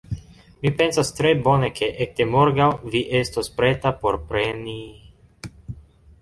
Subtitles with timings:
[0.61, 4.77] Mi pensas tre bone ke ekde morgaŭ, vi estos preta por preni...